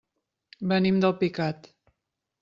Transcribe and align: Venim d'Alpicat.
Venim 0.71 0.97
d'Alpicat. 1.03 1.69